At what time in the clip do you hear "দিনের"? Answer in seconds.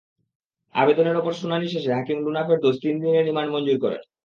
3.01-3.25